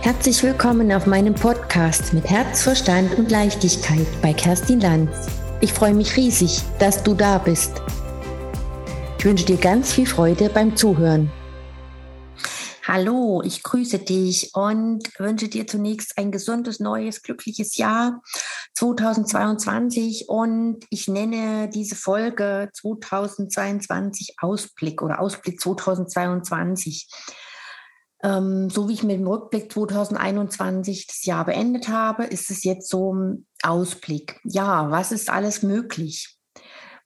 [0.00, 5.26] Herzlich willkommen auf meinem Podcast mit Herz, Verstand und Leichtigkeit bei Kerstin Lanz.
[5.60, 7.82] Ich freue mich riesig, dass du da bist.
[9.18, 11.32] Ich wünsche dir ganz viel Freude beim Zuhören.
[12.86, 18.22] Hallo, ich grüße dich und wünsche dir zunächst ein gesundes, neues, glückliches Jahr
[18.74, 27.08] 2022 und ich nenne diese Folge 2022 Ausblick oder Ausblick 2022.
[28.22, 32.88] Ähm, so wie ich mit dem Rückblick 2021 das Jahr beendet habe, ist es jetzt
[32.88, 34.40] so ein Ausblick.
[34.44, 36.36] Ja, was ist alles möglich?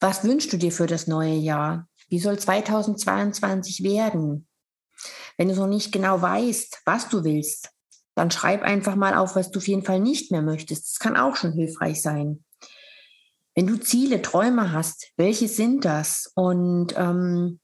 [0.01, 1.89] Was wünschst du dir für das neue Jahr?
[2.09, 4.47] Wie soll 2022 werden?
[5.37, 7.71] Wenn du noch nicht genau weißt, was du willst,
[8.15, 10.85] dann schreib einfach mal auf, was du auf jeden Fall nicht mehr möchtest.
[10.85, 12.45] Das kann auch schon hilfreich sein.
[13.55, 16.31] Wenn du Ziele, Träume hast, welche sind das?
[16.35, 17.61] Und ähm,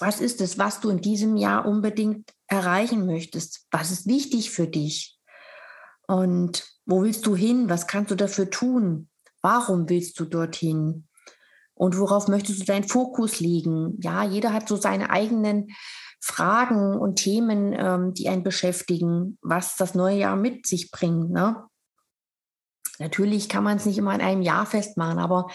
[0.00, 3.66] was ist es, was du in diesem Jahr unbedingt erreichen möchtest?
[3.70, 5.18] Was ist wichtig für dich?
[6.06, 7.68] Und wo willst du hin?
[7.68, 9.08] Was kannst du dafür tun?
[9.42, 11.06] Warum willst du dorthin?
[11.74, 13.98] Und worauf möchtest du deinen Fokus legen?
[14.00, 15.68] Ja, jeder hat so seine eigenen
[16.20, 21.30] Fragen und Themen, ähm, die einen beschäftigen, was das neue Jahr mit sich bringt.
[21.30, 21.64] Ne?
[22.98, 25.46] Natürlich kann man es nicht immer in einem Jahr festmachen, aber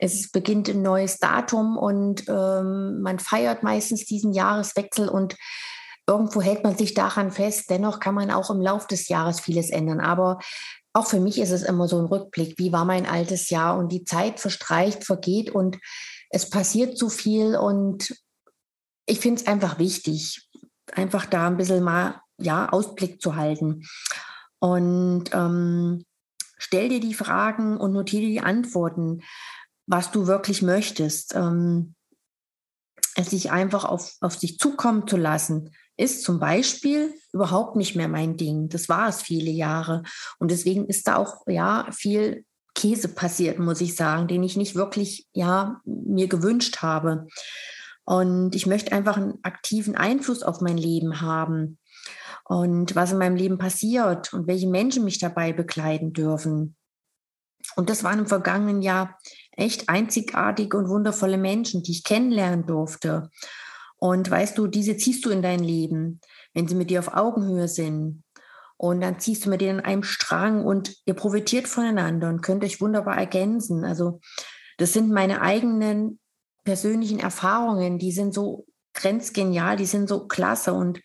[0.00, 5.36] es beginnt ein neues Datum und ähm, man feiert meistens diesen Jahreswechsel und
[6.06, 7.68] irgendwo hält man sich daran fest.
[7.68, 10.00] Dennoch kann man auch im Laufe des Jahres vieles ändern.
[10.00, 10.38] Aber
[10.94, 12.58] auch für mich ist es immer so ein Rückblick.
[12.58, 13.76] Wie war mein altes Jahr?
[13.78, 15.78] Und die Zeit verstreicht, vergeht und
[16.30, 17.54] es passiert so viel.
[17.56, 18.16] Und
[19.04, 20.48] ich finde es einfach wichtig,
[20.94, 23.82] einfach da ein bisschen mal ja, Ausblick zu halten.
[24.60, 26.06] Und ähm,
[26.56, 29.20] stell dir die Fragen und notiere die Antworten
[29.90, 31.34] was du wirklich möchtest.
[31.34, 31.94] Ähm,
[33.20, 38.36] sich einfach auf, auf sich zukommen zu lassen, ist zum Beispiel überhaupt nicht mehr mein
[38.36, 38.68] Ding.
[38.68, 40.04] Das war es viele Jahre.
[40.38, 44.74] Und deswegen ist da auch ja viel Käse passiert, muss ich sagen, den ich nicht
[44.74, 47.26] wirklich ja mir gewünscht habe.
[48.04, 51.78] Und ich möchte einfach einen aktiven Einfluss auf mein Leben haben
[52.44, 56.76] und was in meinem Leben passiert und welche Menschen mich dabei begleiten dürfen.
[57.76, 59.18] Und das war im vergangenen Jahr
[59.60, 63.30] echt einzigartige und wundervolle Menschen, die ich kennenlernen durfte.
[63.98, 66.20] Und weißt du, diese ziehst du in dein Leben,
[66.54, 68.24] wenn sie mit dir auf Augenhöhe sind.
[68.76, 72.64] Und dann ziehst du mit denen an einem Strang und ihr profitiert voneinander und könnt
[72.64, 73.84] euch wunderbar ergänzen.
[73.84, 74.20] Also
[74.78, 76.18] das sind meine eigenen
[76.64, 80.72] persönlichen Erfahrungen, die sind so grenzgenial, die sind so klasse.
[80.72, 81.02] Und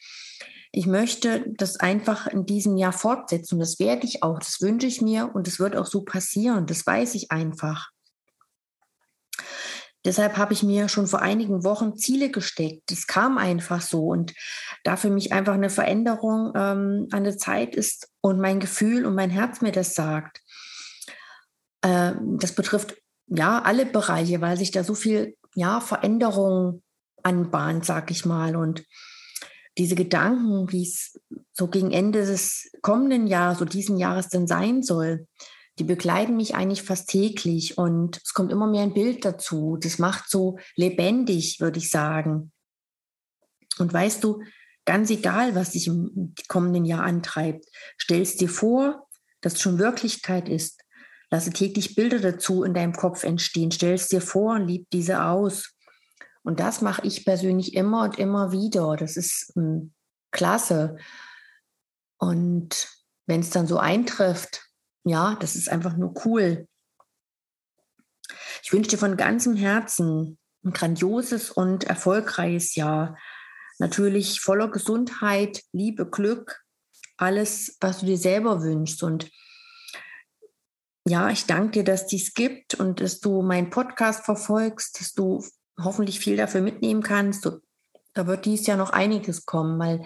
[0.72, 3.60] ich möchte das einfach in diesem Jahr fortsetzen.
[3.60, 6.68] Das werde ich auch, das wünsche ich mir und es wird auch so passieren.
[6.68, 7.92] Das weiß ich einfach.
[10.06, 12.92] Deshalb habe ich mir schon vor einigen Wochen Ziele gesteckt.
[12.92, 14.06] Das kam einfach so.
[14.06, 14.34] Und
[14.84, 19.16] da für mich einfach eine Veränderung ähm, an der Zeit ist und mein Gefühl und
[19.16, 20.42] mein Herz mir das sagt.
[21.82, 22.96] Äh, das betrifft
[23.28, 26.84] ja alle Bereiche, weil sich da so viel ja, Veränderung
[27.24, 28.56] anbahnt, sag ich mal.
[28.56, 28.86] Und
[29.78, 31.20] diese Gedanken, wie es
[31.52, 35.28] so gegen Ende des kommenden Jahres, so diesen Jahres denn sein soll,
[35.78, 39.78] die begleiten mich eigentlich fast täglich und es kommt immer mehr ein Bild dazu.
[39.80, 42.52] Das macht so lebendig, würde ich sagen.
[43.78, 44.42] Und weißt du,
[44.86, 47.66] ganz egal, was dich im kommenden Jahr antreibt,
[48.00, 49.08] stellst dir vor,
[49.42, 50.82] dass es schon Wirklichkeit ist.
[51.30, 53.72] Lasse täglich Bilder dazu in deinem Kopf entstehen.
[53.72, 55.74] Stellst dir vor und lieb diese aus.
[56.44, 58.96] Und das mache ich persönlich immer und immer wieder.
[58.96, 59.94] Das ist ähm,
[60.32, 60.98] klasse.
[62.18, 62.88] Und
[63.26, 64.65] wenn es dann so eintrifft,
[65.06, 66.68] ja, das ist einfach nur cool.
[68.64, 73.18] Ich wünsche dir von ganzem Herzen ein grandioses und erfolgreiches Jahr.
[73.78, 76.64] Natürlich voller Gesundheit, Liebe, Glück,
[77.18, 79.04] alles, was du dir selber wünschst.
[79.04, 79.30] Und
[81.08, 85.46] ja, ich danke dir, dass dies gibt und dass du meinen Podcast verfolgst, dass du
[85.80, 87.48] hoffentlich viel dafür mitnehmen kannst.
[88.14, 90.04] Da wird dies Jahr noch einiges kommen, weil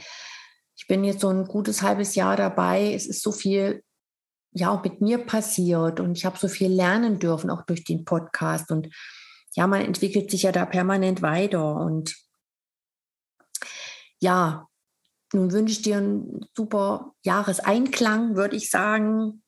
[0.75, 2.93] ich bin jetzt so ein gutes halbes Jahr dabei.
[2.93, 3.83] Es ist so viel
[4.51, 8.05] ja auch mit mir passiert und ich habe so viel lernen dürfen, auch durch den
[8.05, 8.71] Podcast.
[8.71, 8.89] Und
[9.55, 11.75] ja, man entwickelt sich ja da permanent weiter.
[11.75, 12.15] Und
[14.19, 14.67] ja,
[15.33, 19.43] nun wünsche ich dir einen super Jahreseinklang, würde ich sagen.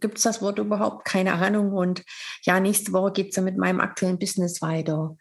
[0.00, 1.04] Gibt es das Wort überhaupt?
[1.04, 1.72] Keine Ahnung.
[1.72, 2.04] Und
[2.42, 5.16] ja, nächste Woche geht es dann mit meinem aktuellen Business weiter.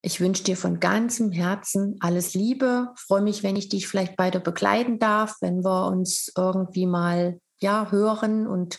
[0.00, 2.94] Ich wünsche dir von ganzem Herzen alles Liebe.
[2.96, 7.90] Freue mich, wenn ich dich vielleicht weiter begleiten darf, wenn wir uns irgendwie mal ja,
[7.90, 8.78] hören und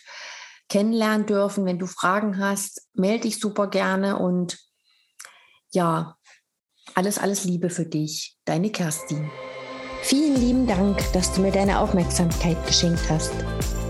[0.70, 1.66] kennenlernen dürfen.
[1.66, 4.58] Wenn du Fragen hast, melde dich super gerne und
[5.72, 6.16] ja,
[6.96, 8.38] alles, alles Liebe für dich.
[8.46, 9.30] Deine Kerstin.
[10.02, 13.34] Vielen lieben Dank, dass du mir deine Aufmerksamkeit geschenkt hast.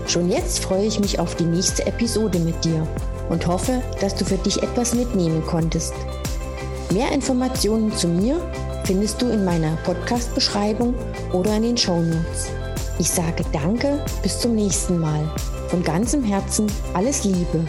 [0.06, 2.86] Schon jetzt freue ich mich auf die nächste Episode mit dir
[3.28, 5.94] und hoffe, dass du für dich etwas mitnehmen konntest.
[6.92, 8.40] Mehr Informationen zu mir
[8.84, 10.94] findest du in meiner Podcast-Beschreibung
[11.32, 12.50] oder in den Show Notes.
[13.00, 15.26] Ich sage Danke, bis zum nächsten Mal.
[15.68, 17.64] Von ganzem Herzen alles Liebe.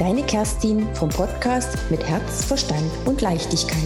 [0.00, 3.78] Deine Kerstin vom Podcast mit Herz, Verstand und Leichtigkeit.